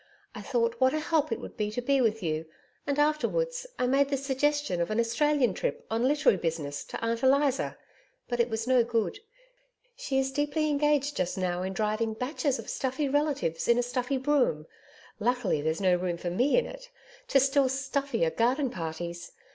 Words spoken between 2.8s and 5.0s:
and afterwards I made the suggestion of an